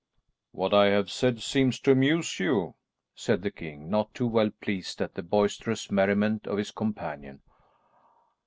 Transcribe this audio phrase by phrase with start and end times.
[0.51, 2.73] "What I have said seems to amuse you,"
[3.13, 7.43] said the king not too well pleased at the boisterous merriment of his companion.